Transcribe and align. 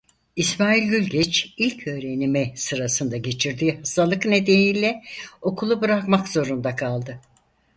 İsmail 0.35 0.83
Gülgeç 0.89 1.53
ilköğrenimi 1.57 2.53
sırasında 2.55 3.17
geçirdiği 3.17 3.75
hastalık 3.77 4.25
nedeniyle 4.25 5.03
okulu 5.41 5.81
bırakmak 5.81 6.27
zorunda 6.27 6.75
kaldı. 6.75 7.19